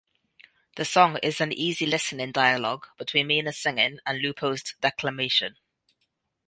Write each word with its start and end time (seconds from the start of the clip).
The 0.77 0.83
song 0.85 1.19
is 1.21 1.39
an 1.41 1.53
easy 1.53 1.85
listening 1.85 2.31
dialogue 2.31 2.87
between 2.97 3.27
Mina's 3.27 3.59
singing 3.59 3.99
and 4.03 4.17
Lupo's 4.19 4.63
declamation. 4.81 5.57